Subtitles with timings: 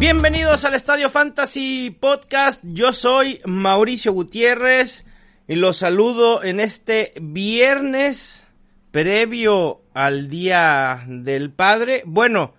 [0.00, 2.62] Bienvenidos al Estadio Fantasy Podcast.
[2.64, 5.04] Yo soy Mauricio Gutiérrez
[5.46, 8.44] y los saludo en este viernes
[8.92, 12.02] previo al Día del Padre.
[12.06, 12.54] Bueno,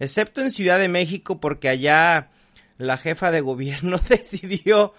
[0.00, 2.30] excepto en Ciudad de México porque allá
[2.78, 4.92] la jefa de gobierno decidió,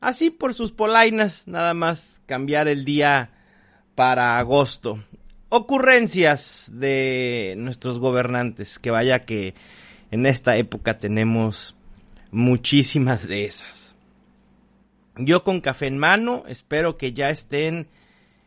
[0.00, 3.30] así por sus polainas, nada más cambiar el día
[3.94, 5.04] para agosto.
[5.48, 9.54] Ocurrencias de nuestros gobernantes, que vaya que
[10.14, 11.74] en esta época tenemos
[12.30, 13.96] muchísimas de esas.
[15.16, 17.88] Yo con café en mano, espero que ya estén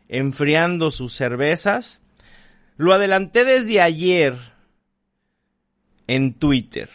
[0.08, 2.00] enfriando sus cervezas.
[2.78, 4.38] Lo adelanté desde ayer
[6.06, 6.88] en Twitter,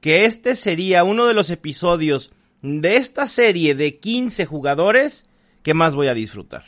[0.00, 2.30] que este sería uno de los episodios
[2.62, 5.24] de esta serie de 15 jugadores
[5.64, 6.64] que más voy a disfrutar.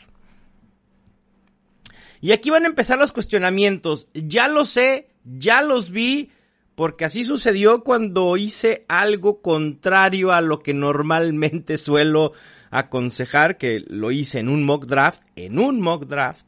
[2.21, 4.09] Y aquí van a empezar los cuestionamientos.
[4.13, 6.33] Ya lo sé, ya los vi,
[6.75, 12.33] porque así sucedió cuando hice algo contrario a lo que normalmente suelo
[12.71, 16.47] aconsejar, que lo hice en un mock draft, en un mock draft.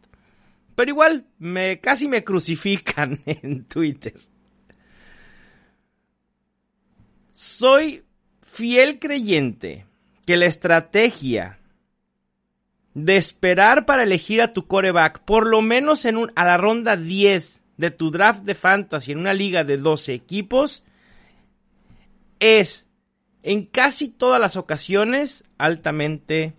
[0.75, 4.15] Pero igual, me, casi me crucifican en Twitter.
[7.33, 8.05] Soy
[8.43, 9.87] fiel creyente
[10.27, 11.61] que la estrategia
[12.95, 17.63] de esperar para elegir a tu coreback, por lo menos en a la ronda 10
[17.77, 20.83] de tu draft de fantasy en una liga de 12 equipos
[22.41, 22.87] es
[23.43, 26.55] en casi todas las ocasiones altamente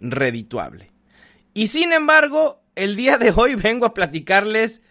[0.00, 0.90] redituable.
[1.54, 4.82] Y sin embargo, el día de hoy vengo a platicarles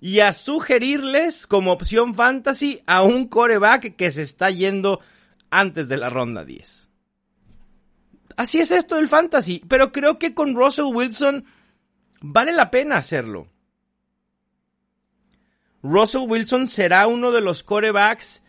[0.00, 5.00] y a sugerirles como opción fantasy a un coreback que se está yendo
[5.50, 6.88] antes de la ronda 10.
[8.36, 11.46] Así es esto del fantasy, pero creo que con Russell Wilson
[12.20, 13.48] vale la pena hacerlo.
[15.88, 18.42] Russell Wilson será uno de los corebacks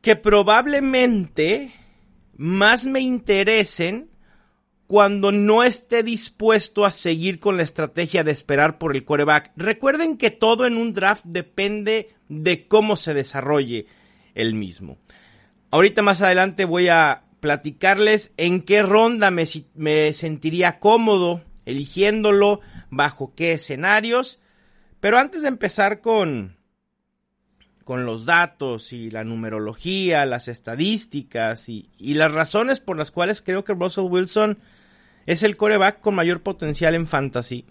[0.00, 1.74] que probablemente
[2.36, 4.10] más me interesen
[4.86, 9.52] cuando no esté dispuesto a seguir con la estrategia de esperar por el coreback.
[9.56, 13.86] Recuerden que todo en un draft depende de cómo se desarrolle
[14.34, 14.98] el mismo.
[15.70, 19.44] Ahorita más adelante voy a platicarles en qué ronda me,
[19.74, 22.60] me sentiría cómodo eligiéndolo,
[22.90, 24.39] bajo qué escenarios
[25.00, 26.56] pero antes de empezar con,
[27.84, 33.64] con los datos y la numerología, las estadísticas y, las razones por las cuales creo
[33.64, 34.58] que Russell Wilson
[35.26, 37.64] es el coreback con mayor potencial en fantasy.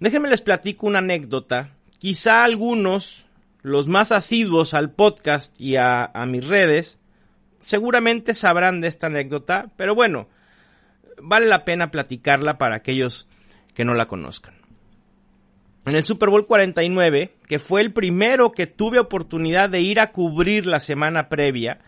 [0.00, 1.70] Déjenme les platico una anécdota.
[1.98, 3.26] Quizá algunos,
[3.62, 6.98] los más asiduos al podcast y a, a mis redes,
[7.60, 10.28] seguramente sabrán de esta anécdota, pero bueno,
[11.22, 13.28] vale la pena platicarla para aquellos
[13.74, 14.61] que no la conozcan
[15.84, 20.12] en el Super Bowl 49, que fue el primero que tuve oportunidad de ir a
[20.12, 21.80] cubrir la semana previa,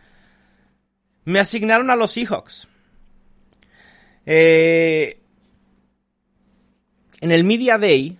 [1.25, 2.69] me asignaron a los Seahawks.
[4.27, 5.21] Eh,
[7.21, 8.19] en el Media Day,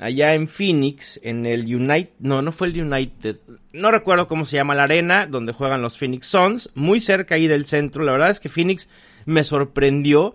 [0.00, 3.38] allá en Phoenix, en el United, no, no fue el United,
[3.72, 7.46] no recuerdo cómo se llama la arena donde juegan los Phoenix Suns, muy cerca ahí
[7.46, 8.04] del centro.
[8.04, 8.88] La verdad es que Phoenix
[9.24, 10.34] me sorprendió.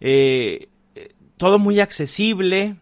[0.00, 0.68] Eh,
[1.36, 2.76] todo muy accesible,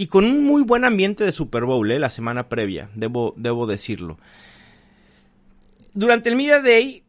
[0.00, 1.98] y con un muy buen ambiente de Super Bowl ¿eh?
[1.98, 4.16] la semana previa, debo, debo decirlo.
[5.92, 7.02] Durante el Media Day,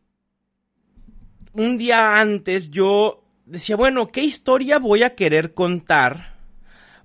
[1.53, 6.33] un día antes, yo decía, bueno, ¿qué historia voy a querer contar?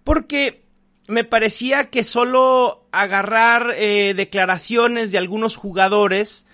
[0.05, 0.65] Porque
[1.07, 6.47] me parecía que solo agarrar eh, declaraciones de algunos jugadores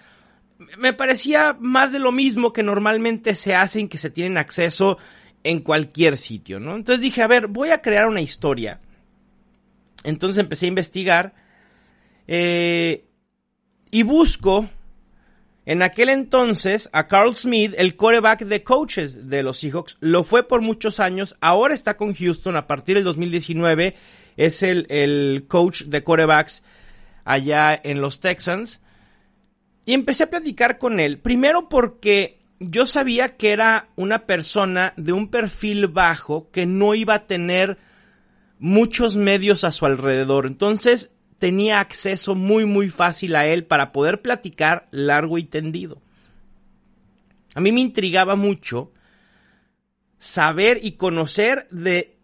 [0.77, 4.99] me parecía más de lo mismo que normalmente se hacen, que se tienen acceso
[5.45, 6.75] en cualquier sitio, ¿no?
[6.75, 8.81] Entonces dije, a ver, voy a crear una historia
[10.05, 11.35] entonces empecé a investigar
[12.27, 13.05] eh,
[13.91, 14.69] y busco
[15.67, 19.97] en aquel entonces a Carl Smith, el coreback de coaches de los Seahawks.
[20.01, 23.95] Lo fue por muchos años, ahora está con Houston, a partir del 2019
[24.37, 26.63] es el, el coach de corebacks
[27.25, 28.81] allá en los Texans.
[29.85, 35.13] Y empecé a platicar con él, primero porque yo sabía que era una persona de
[35.13, 37.79] un perfil bajo que no iba a tener
[38.61, 40.47] muchos medios a su alrededor.
[40.47, 46.01] Entonces tenía acceso muy muy fácil a él para poder platicar largo y tendido.
[47.55, 48.93] A mí me intrigaba mucho
[50.21, 52.19] saber y conocer de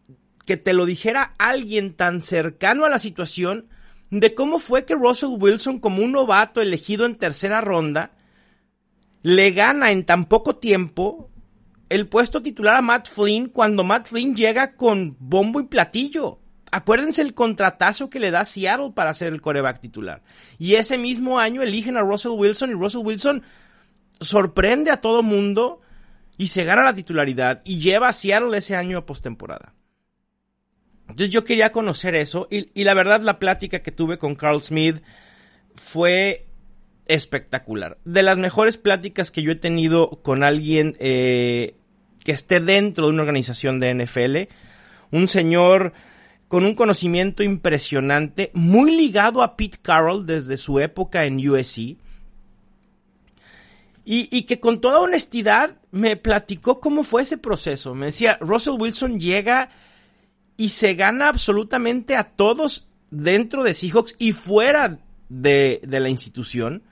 [0.44, 3.68] que te lo dijera alguien tan cercano a la situación
[4.10, 8.12] de cómo fue que Russell Wilson como un novato elegido en tercera ronda
[9.22, 11.30] le gana en tan poco tiempo
[11.88, 16.40] el puesto titular a Matt Flynn cuando Matt Flynn llega con bombo y platillo.
[16.72, 20.22] Acuérdense el contratazo que le da Seattle para ser el coreback titular.
[20.58, 23.42] Y ese mismo año eligen a Russell Wilson y Russell Wilson
[24.20, 25.80] sorprende a todo mundo
[26.38, 29.74] y se gana la titularidad y lleva a Seattle ese año a postemporada.
[31.02, 34.60] Entonces yo quería conocer eso y, y, la verdad la plática que tuve con Carl
[34.60, 35.02] Smith
[35.76, 36.45] fue
[37.06, 37.98] espectacular.
[38.04, 41.76] De las mejores pláticas que yo he tenido con alguien eh,
[42.24, 44.52] que esté dentro de una organización de NFL.
[45.12, 45.92] Un señor
[46.48, 51.96] con un conocimiento impresionante, muy ligado a Pete Carroll desde su época en USC.
[54.08, 57.92] Y, y, que con toda honestidad me platicó cómo fue ese proceso.
[57.92, 59.70] Me decía, Russell Wilson llega
[60.56, 66.84] y se gana absolutamente a todos dentro de Seahawks y fuera de, de la institución.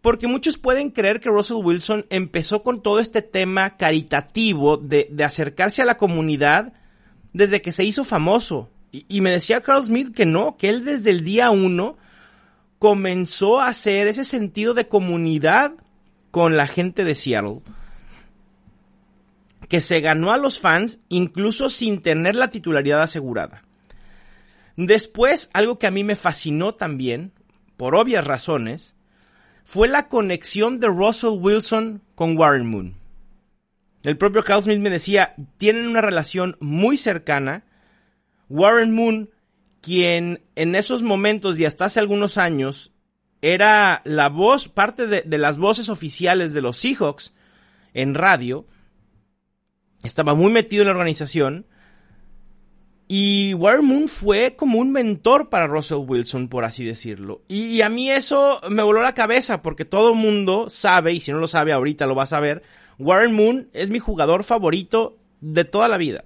[0.00, 5.82] Porque muchos pueden creer que Russell Wilson empezó con todo este tema caritativo de, acercarse
[5.82, 6.72] a la comunidad
[7.32, 8.70] desde que se hizo famoso.
[8.92, 11.96] Y, y, me decía Carl Smith que no, que él desde el día uno
[12.78, 15.72] comenzó a hacer ese sentido de comunidad
[16.30, 17.60] con la gente de Seattle.
[19.68, 23.62] Que se ganó a los fans incluso sin tener la titularidad asegurada.
[24.76, 27.32] Después, algo que a mí me fascinó también,
[27.76, 28.94] por obvias razones,
[29.66, 32.94] fue la conexión de Russell Wilson con Warren Moon.
[34.04, 37.64] El propio Carl Smith me decía, tienen una relación muy cercana.
[38.48, 39.28] Warren Moon,
[39.80, 42.92] quien en esos momentos y hasta hace algunos años
[43.42, 47.34] era la voz, parte de, de las voces oficiales de los Seahawks
[47.92, 48.68] en radio,
[50.04, 51.66] estaba muy metido en la organización.
[53.08, 57.42] Y Warren Moon fue como un mentor para Russell Wilson, por así decirlo.
[57.46, 61.38] Y, a mí eso me voló la cabeza, porque todo mundo sabe, y si no
[61.38, 62.62] lo sabe ahorita lo va a saber,
[62.98, 66.24] Warren Moon es mi jugador favorito de toda la vida.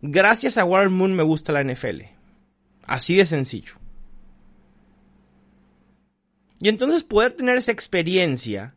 [0.00, 2.02] Gracias a Warren Moon me gusta la NFL.
[2.86, 3.74] Así de sencillo.
[6.60, 8.74] Y entonces poder tener esa experiencia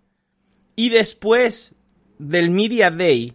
[0.75, 1.73] y después
[2.17, 3.33] del Media Day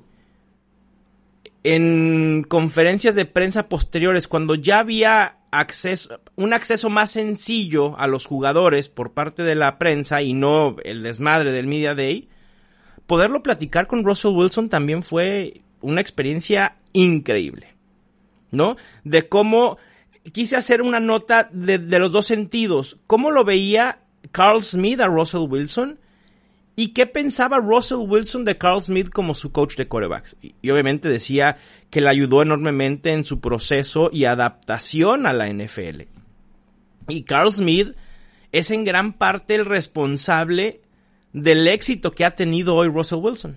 [1.64, 8.26] en conferencias de prensa posteriores, cuando ya había acceso, un acceso más sencillo a los
[8.26, 12.28] jugadores por parte de la prensa y no el desmadre del Media Day,
[13.06, 17.74] poderlo platicar con Russell Wilson también fue una experiencia increíble,
[18.50, 18.76] ¿no?
[19.04, 19.78] De cómo
[20.32, 24.00] quise hacer una nota de, de los dos sentidos, cómo lo veía
[24.32, 25.98] Carl Smith a Russell Wilson
[26.76, 30.36] ¿Y qué pensaba Russell Wilson de Carl Smith como su coach de quarterbacks?
[30.42, 31.58] Y, obviamente decía
[31.90, 36.02] que le ayudó enormemente en su proceso y adaptación a la NFL.
[37.08, 37.94] Y Carl Smith
[38.50, 40.80] es en gran parte el responsable
[41.32, 43.56] del éxito que ha tenido hoy Russell Wilson.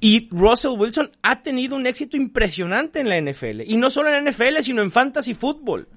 [0.00, 3.62] Y Russell Wilson ha tenido un éxito impresionante en la NFL.
[3.66, 5.88] Y no solo en la NFL, sino en fantasy football.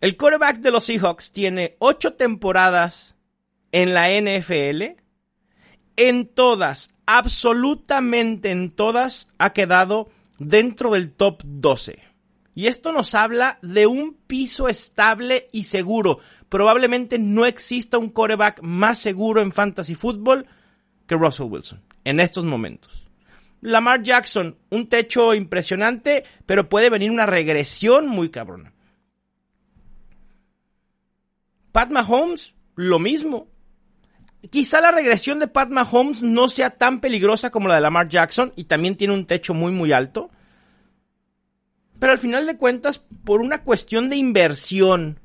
[0.00, 3.16] El quarterback de los Seahawks tiene ocho temporadas
[3.72, 5.00] en la NFL.
[5.96, 10.08] En todas, absolutamente en todas, ha quedado
[10.38, 11.98] dentro del top 12.
[12.54, 16.20] Y esto nos habla de un piso estable y seguro.
[16.48, 20.46] Probablemente no exista un quarterback más seguro en fantasy football
[21.06, 23.06] que Russell Wilson en estos momentos.
[23.60, 28.72] Lamar Jackson, un techo impresionante, pero puede venir una regresión muy cabrona.
[31.72, 33.48] Pat Mahomes, lo mismo.
[34.50, 38.52] Quizá la regresión de Pat Mahomes no sea tan peligrosa como la de Lamar Jackson
[38.56, 40.30] y también tiene un techo muy muy alto.
[41.98, 45.18] Pero al final de cuentas, por una cuestión de inversión,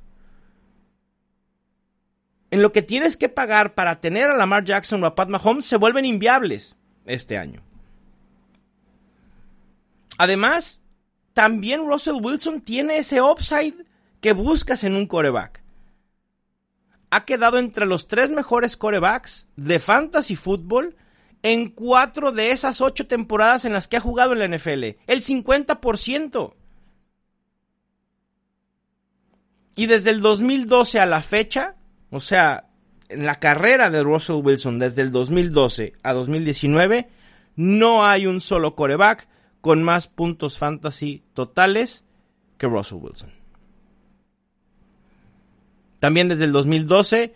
[2.50, 5.66] en lo que tienes que pagar para tener a Lamar Jackson o a Pat Mahomes,
[5.66, 7.62] se vuelven inviables este año.
[10.18, 10.82] Además,
[11.34, 13.86] también Russell Wilson tiene ese upside
[14.22, 15.63] que buscas en un coreback
[17.14, 20.96] ha quedado entre los tres mejores corebacks de fantasy fútbol
[21.44, 24.98] en cuatro de esas ocho temporadas en las que ha jugado en la NFL.
[25.06, 26.54] El 50%.
[29.76, 31.76] Y desde el 2012 a la fecha,
[32.10, 32.70] o sea,
[33.10, 37.10] en la carrera de Russell Wilson desde el 2012 a 2019,
[37.56, 39.28] no hay un solo coreback
[39.62, 42.06] con más puntos fantasy totales
[42.58, 43.43] que Russell Wilson.
[46.04, 47.34] También desde el 2012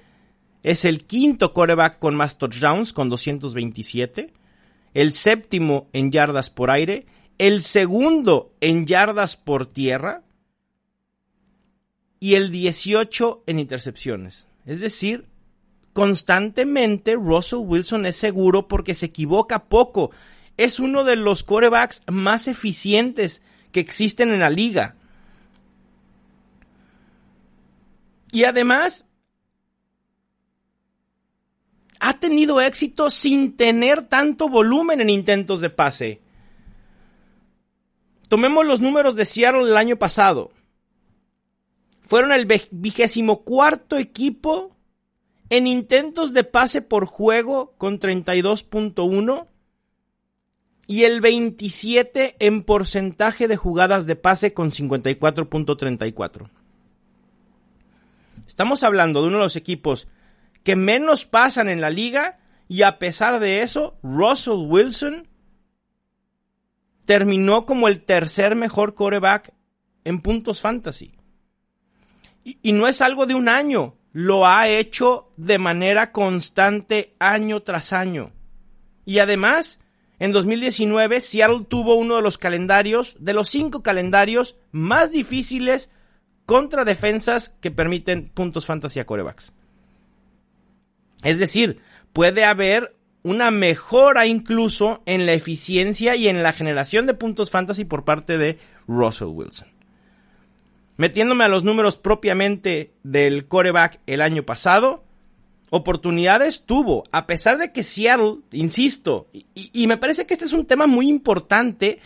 [0.62, 4.34] es el quinto coreback con más touchdowns con 227,
[4.94, 7.06] el séptimo en yardas por aire,
[7.38, 10.24] el segundo en yardas por tierra
[12.20, 14.50] y el 18 en intercepciones.
[14.66, 15.28] Es decir,
[15.94, 20.12] constantemente Russell Wilson es seguro porque se equivoca poco.
[20.58, 24.98] Es uno de los quarterbacks más eficientes que existen en la liga.
[28.38, 29.08] Y además,
[32.00, 36.22] ha tenido éxito sin tener tanto volumen en intentos de pase.
[38.30, 40.52] Tomemos los números de Seattle el año pasado.
[42.04, 44.78] Fueron el vigésimo cuarto equipo
[45.50, 49.48] en intentos de pase por juego con 32.1
[50.86, 56.52] y el 27 en porcentaje de jugadas de pase con 54.34.
[58.48, 60.08] Estamos hablando de uno de los equipos
[60.64, 65.28] que menos pasan en la liga y a pesar de eso, Russell Wilson
[67.06, 69.54] terminó como el tercer mejor quarterback
[70.04, 71.14] en puntos fantasy.
[72.44, 77.62] Y, y, no es algo de un año, lo ha hecho de manera constante año
[77.62, 78.32] tras año.
[79.06, 79.80] Y además,
[80.20, 85.90] en 2019, Seattle tuvo uno de los calendarios, de los cinco calendarios más difíciles
[86.48, 89.52] contra defensas que permiten puntos fantasy a corebacks.
[91.22, 91.82] Es decir,
[92.14, 97.84] puede haber una mejora incluso en la eficiencia y en la generación de puntos fantasy
[97.84, 99.68] por parte de Russell Wilson.
[100.96, 105.04] Metiéndome a los números propiamente del coreback el año pasado,
[105.70, 110.54] oportunidades tuvo, a pesar de que Seattle, insisto, y, y, me parece que este es
[110.54, 112.00] un tema muy importante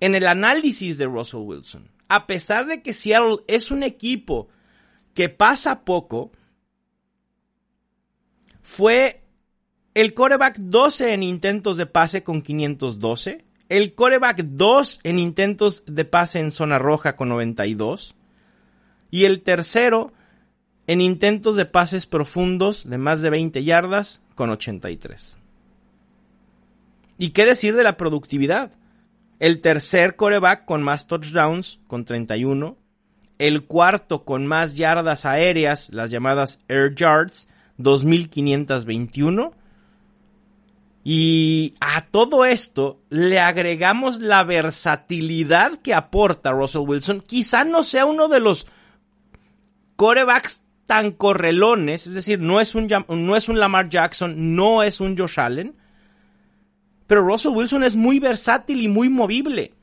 [0.00, 1.90] en el análisis de Russell Wilson.
[2.12, 4.48] A pesar de que Seattle es un equipo
[5.14, 6.30] que pasa poco,
[8.60, 9.22] fue
[9.94, 16.04] el coreback 12 en intentos de pase con 512, el coreback 2 en intentos de
[16.04, 18.14] pase en zona roja con 92,
[19.10, 20.12] y el tercero
[20.86, 25.38] en intentos de pases profundos de más de 20 yardas con 83.
[27.16, 28.72] ¿Y qué decir de la productividad?
[29.42, 32.76] El tercer coreback con más touchdowns con 31.
[33.40, 39.52] El cuarto con más yardas aéreas, las llamadas air yards, 2521.
[41.02, 47.20] Y a todo esto le agregamos la versatilidad que aporta Russell Wilson.
[47.20, 48.68] Quizá no sea uno de los
[49.96, 55.00] corebacks tan correlones, es decir, no es un, no es un Lamar Jackson, no es
[55.00, 55.74] un Josh Allen,
[57.12, 59.74] pero Russell Wilson es muy versátil y muy movible.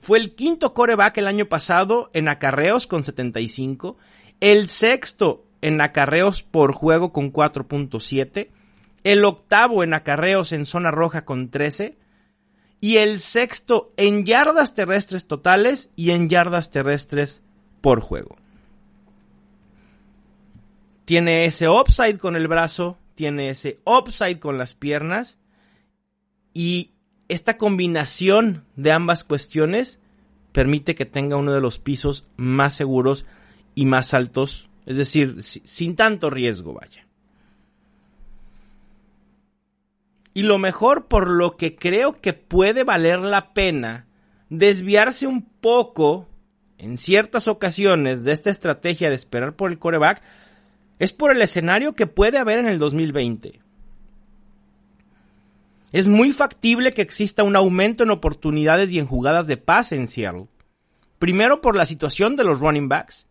[0.00, 3.96] Fue el quinto coreback el año pasado en acarreos con 75,
[4.38, 8.50] el sexto en acarreos por juego con 4.7,
[9.02, 11.98] el octavo en acarreos en zona roja con 13
[12.80, 17.42] y el sexto en yardas terrestres totales y en yardas terrestres
[17.80, 18.36] por juego
[21.04, 25.39] tiene ese upside con el brazo, tiene ese upside con las piernas
[26.54, 26.92] y
[27.28, 30.00] esta combinación de ambas cuestiones
[30.52, 33.24] permite que tenga uno de los pisos más seguros
[33.74, 37.06] y más altos, es decir, sin tanto riesgo, vaya.
[40.34, 44.06] Y lo mejor por lo que creo que puede valer la pena
[44.48, 46.28] desviarse un poco
[46.78, 50.22] en ciertas ocasiones de esta estrategia de esperar por el coreback
[50.98, 53.60] es por el escenario que puede haber en el 2020.
[55.92, 60.06] Es muy factible que exista un aumento en oportunidades y en jugadas de pase en
[60.06, 60.46] Seattle.
[61.18, 63.26] Primero por la situación de los running backs.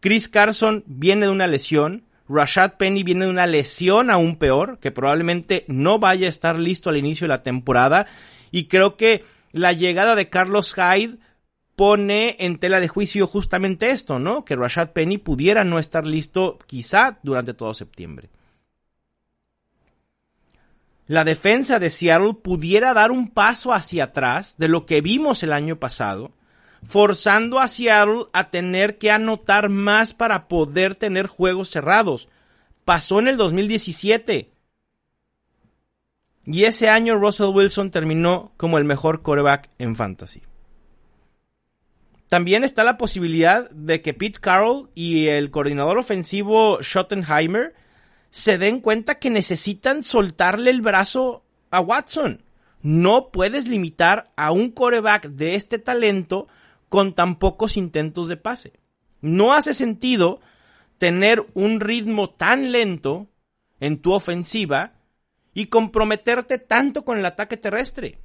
[0.00, 4.90] Chris Carson viene de una lesión, Rashad Penny viene de una lesión aún peor, que
[4.90, 8.06] probablemente no vaya a estar listo al inicio de la temporada,
[8.50, 11.18] y creo que la llegada de Carlos Hyde
[11.76, 14.44] pone en tela de juicio justamente esto, ¿no?
[14.44, 18.30] Que Rashad Penny pudiera no estar listo quizá durante todo septiembre.
[21.06, 25.52] La defensa de Seattle pudiera dar un paso hacia atrás de lo que vimos el
[25.52, 26.32] año pasado,
[26.86, 32.28] forzando a Seattle a tener que anotar más para poder tener juegos cerrados.
[32.86, 34.50] Pasó en el 2017.
[36.46, 40.42] Y ese año Russell Wilson terminó como el mejor quarterback en fantasy.
[42.28, 47.74] También está la posibilidad de que Pete Carroll y el coordinador ofensivo Schottenheimer
[48.34, 52.42] se den cuenta que necesitan soltarle el brazo a Watson.
[52.82, 56.48] No puedes limitar a un coreback de este talento
[56.88, 58.72] con tan pocos intentos de pase.
[59.20, 60.40] No hace sentido
[60.98, 63.28] tener un ritmo tan lento
[63.78, 64.94] en tu ofensiva
[65.54, 68.18] y comprometerte tanto con el ataque terrestre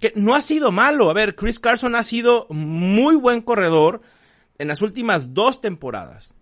[0.00, 1.10] que no ha sido malo.
[1.10, 4.00] A ver, Chris Carson ha sido muy buen corredor
[4.58, 6.34] en las últimas dos temporadas.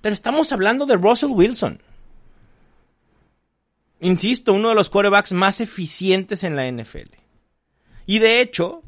[0.00, 1.80] Pero estamos hablando de Russell Wilson.
[4.00, 7.14] Insisto, uno de los quarterbacks más eficientes en la NFL.
[8.06, 8.82] Y de hecho,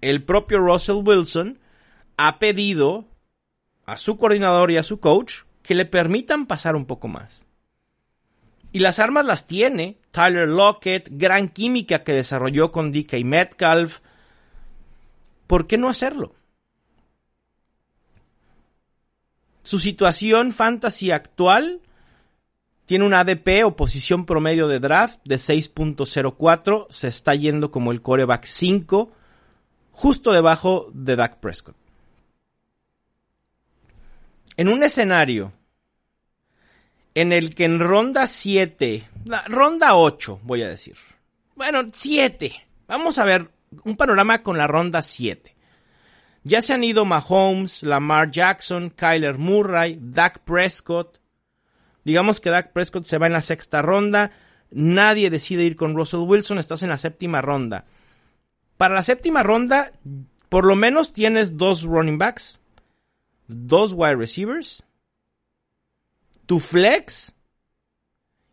[0.00, 1.58] el propio Russell Wilson
[2.16, 3.06] ha pedido
[3.86, 7.42] a su coordinador y a su coach que le permitan pasar un poco más.
[8.72, 9.98] Y las armas las tiene.
[10.10, 14.00] Tyler Lockett, gran química que desarrolló con DK Metcalf.
[15.46, 16.34] ¿Por qué no hacerlo?
[19.62, 21.80] Su situación fantasy actual
[22.86, 26.86] tiene un ADP o posición promedio de draft de 6.04.
[26.90, 29.12] Se está yendo como el coreback 5,
[29.92, 31.76] justo debajo de Dak Prescott.
[34.56, 35.52] En un escenario
[37.14, 39.08] en el que en ronda 7,
[39.46, 40.96] ronda 8 voy a decir,
[41.56, 42.52] bueno, 7,
[42.86, 43.50] vamos a ver
[43.84, 45.54] un panorama con la ronda 7.
[46.42, 51.18] Ya se han ido Mahomes, Lamar Jackson, Kyler Murray, Dak Prescott.
[52.04, 54.32] Digamos que Dak Prescott se va en la sexta ronda.
[54.70, 57.86] Nadie decide ir con Russell Wilson, estás en la séptima ronda.
[58.76, 59.92] Para la séptima ronda,
[60.48, 62.60] por lo menos tienes dos running backs,
[63.46, 64.82] dos wide receivers,
[66.46, 67.32] tu flex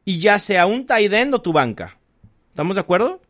[0.06, 1.98] y ya sea un tight end o tu banca.
[2.50, 3.22] ¿Estamos de acuerdo?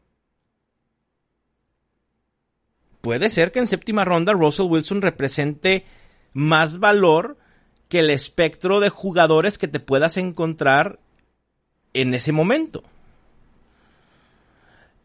[3.01, 5.85] Puede ser que en séptima ronda Russell Wilson represente
[6.33, 7.37] más valor
[7.91, 10.97] que el espectro de jugadores que te puedas encontrar
[11.93, 12.83] en ese momento.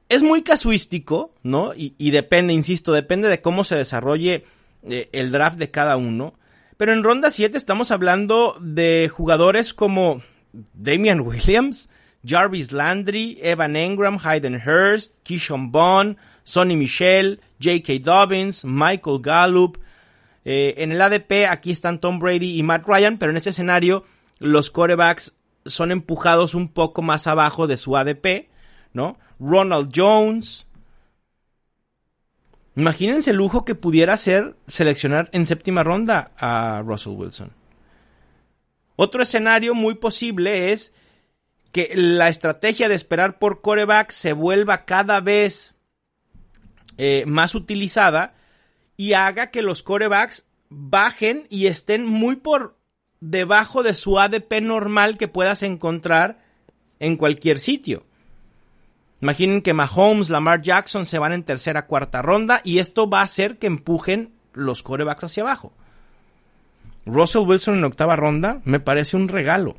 [0.09, 1.73] Es muy casuístico, ¿no?
[1.75, 4.45] Y, depende, insisto, depende de cómo se desarrolle
[4.88, 6.35] eh, el draft de cada uno.
[6.76, 11.88] Pero en ronda 7 estamos hablando de jugadores como Damian Williams,
[12.25, 17.99] Jarvis Landry, Evan Engram, Hayden Hurst, Kishon Bond, Sonny Michel, J.K.
[18.05, 19.76] Dobbins, Michael Gallup.
[20.49, 24.05] Eh, en el ADP aquí están Tom Brady y Matt Ryan, pero en ese escenario
[24.38, 25.35] los corebacks
[25.65, 28.49] son empujados un poco más abajo de su ADP,
[28.93, 29.19] ¿no?
[29.41, 30.67] Ronald Jones,
[32.76, 37.50] Imagínense el lujo que pudiera ser seleccionar en séptima ronda a Russell Wilson.
[38.97, 40.93] Otro escenario muy posible es
[41.73, 45.75] que la estrategia de esperar por coreback se vuelva cada vez
[46.99, 48.35] eh, más utilizada
[48.97, 52.76] y haga que los corebacks bajen y estén muy por
[53.21, 56.39] debajo de su ADP normal que puedas encontrar
[56.99, 58.04] en cualquier sitio.
[59.21, 63.25] Imaginen que Mahomes, Lamar Jackson se van en tercera, cuarta ronda y esto va a
[63.25, 65.73] hacer que empujen los corebacks hacia abajo.
[67.06, 69.76] Russell Wilson en octava ronda me parece un regalo.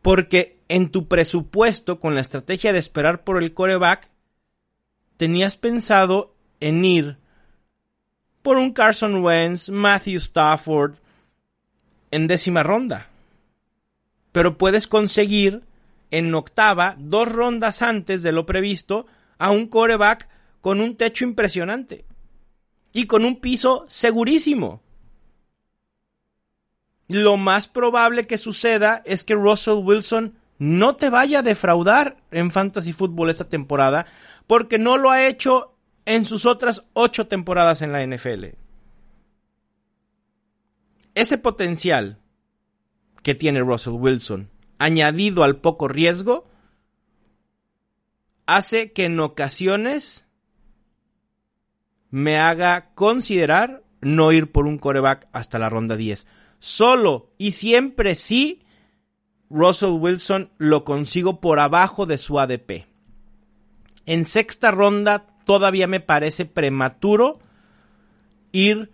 [0.00, 4.08] Porque en tu presupuesto, con la estrategia de esperar por el coreback,
[5.22, 7.16] tenías pensado en ir
[8.42, 10.96] por un Carson Wentz, Matthew Stafford,
[12.10, 13.06] en décima ronda.
[14.32, 15.62] Pero puedes conseguir
[16.10, 19.06] en octava, dos rondas antes de lo previsto,
[19.38, 20.28] a un coreback
[20.60, 22.04] con un techo impresionante
[22.92, 24.82] y con un piso segurísimo.
[27.06, 32.50] Lo más probable que suceda es que Russell Wilson no te vaya a defraudar en
[32.50, 34.06] Fantasy Football esta temporada,
[34.46, 35.74] porque no lo ha hecho
[36.04, 38.46] en sus otras ocho temporadas en la NFL.
[41.14, 42.18] Ese potencial
[43.22, 44.50] que tiene Russell Wilson
[44.82, 46.44] añadido al poco riesgo,
[48.46, 50.24] hace que en ocasiones
[52.10, 56.26] me haga considerar no ir por un coreback hasta la ronda 10.
[56.58, 58.64] Solo y siempre sí,
[59.48, 62.91] Russell Wilson lo consigo por abajo de su ADP.
[64.06, 67.38] En sexta ronda todavía me parece prematuro
[68.52, 68.90] ir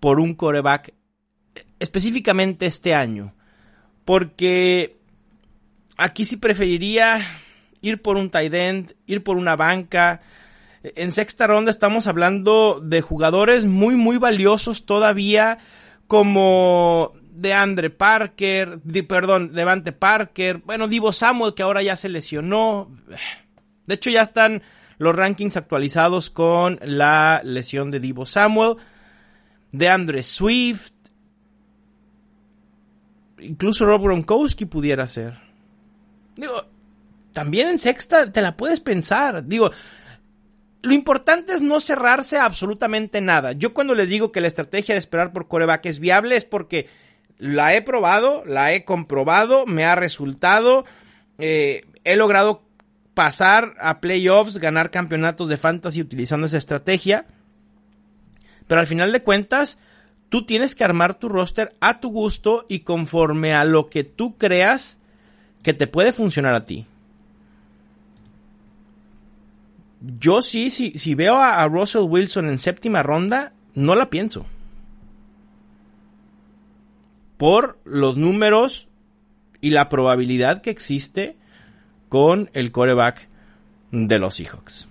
[0.00, 0.94] por un coreback
[1.78, 3.34] específicamente este año
[4.10, 4.96] porque
[5.96, 7.24] aquí sí preferiría
[7.80, 10.20] ir por un tight end, ir por una banca.
[10.82, 15.58] En sexta ronda estamos hablando de jugadores muy, muy valiosos todavía,
[16.06, 22.90] como de Andre Parker, perdón, Devante Parker, bueno, Divo Samuel, que ahora ya se lesionó.
[23.90, 24.62] De hecho, ya están
[24.98, 28.76] los rankings actualizados con la lesión de Divo Samuel,
[29.72, 30.92] de Andre Swift,
[33.40, 35.40] incluso Rob Gronkowski pudiera ser.
[36.36, 36.66] Digo,
[37.32, 39.44] también en sexta te la puedes pensar.
[39.44, 39.72] Digo,
[40.82, 43.54] lo importante es no cerrarse absolutamente nada.
[43.54, 46.88] Yo cuando les digo que la estrategia de esperar por coreback es viable es porque
[47.38, 50.84] la he probado, la he comprobado, me ha resultado,
[51.38, 52.69] eh, he logrado
[53.20, 57.26] pasar a playoffs, ganar campeonatos de fantasy utilizando esa estrategia.
[58.66, 59.78] Pero al final de cuentas,
[60.30, 64.38] tú tienes que armar tu roster a tu gusto y conforme a lo que tú
[64.38, 64.96] creas
[65.62, 66.86] que te puede funcionar a ti.
[70.18, 74.46] Yo sí, si, veo a Russell Wilson en séptima ronda, no la pienso.
[77.36, 78.88] Por los números
[79.60, 81.36] y la probabilidad que existe
[82.10, 83.26] con el coreback
[83.90, 84.86] de los Seahawks.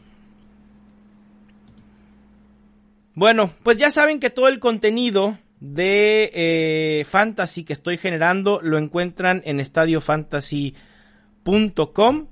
[3.14, 8.78] Bueno, pues ya saben que todo el contenido de eh, fantasy que estoy generando lo
[8.78, 12.28] encuentran en estadiofantasy.com.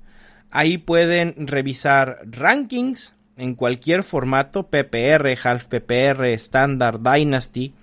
[0.50, 7.74] Ahí pueden revisar rankings en cualquier formato, PPR, Half PPR, Standard, Dynasty.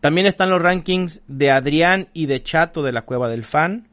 [0.00, 3.85] También están los rankings de Adrián y de Chato de la Cueva del Fan.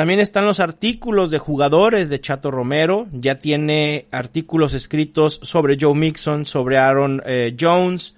[0.00, 3.06] También están los artículos de jugadores de Chato Romero.
[3.12, 8.14] Ya tiene artículos escritos sobre Joe Mixon, sobre Aaron eh, Jones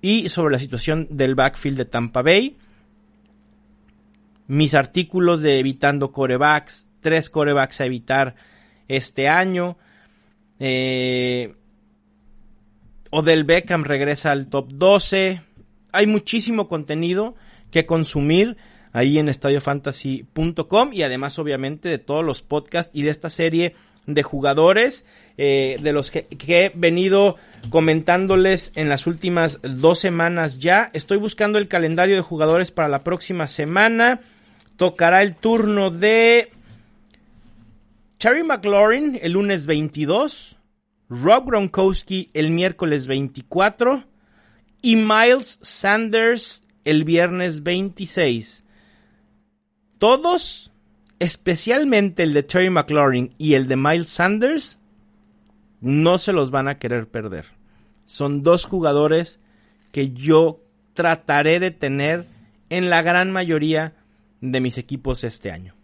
[0.00, 2.56] y sobre la situación del backfield de Tampa Bay.
[4.46, 8.34] Mis artículos de evitando corebacks, tres corebacks a evitar
[8.88, 9.76] este año.
[10.60, 11.54] Eh,
[13.10, 15.42] Odell Beckham regresa al top 12.
[15.92, 17.34] Hay muchísimo contenido
[17.70, 18.56] que consumir
[18.92, 23.74] ahí en estadiofantasy.com y además obviamente de todos los podcasts y de esta serie
[24.06, 25.06] de jugadores
[25.38, 27.36] eh, de los que, he venido
[27.70, 30.90] comentándoles en las últimas dos semanas ya.
[30.92, 34.20] Estoy buscando el calendario de jugadores para la próxima semana.
[34.76, 36.50] Tocará el turno de
[38.18, 40.56] Terry McLaurin el lunes 22,
[41.08, 44.04] Rob Gronkowski el miércoles 24
[44.82, 48.61] y Miles Sanders el viernes 26.
[50.02, 50.72] Todos,
[51.20, 54.76] especialmente el de Terry McLaurin y el de Miles Sanders,
[55.80, 57.46] no se los van a querer perder.
[58.04, 59.38] Son dos jugadores
[59.92, 60.60] que yo
[60.92, 62.26] trataré de tener
[62.68, 63.94] en la gran mayoría
[64.40, 65.76] de mis equipos este año.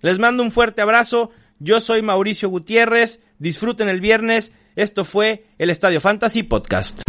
[0.00, 1.32] Les mando un fuerte abrazo.
[1.58, 3.18] Yo soy Mauricio Gutiérrez.
[3.40, 4.52] Disfruten el viernes.
[4.76, 7.02] Esto fue el Estadio Fantasy Podcast.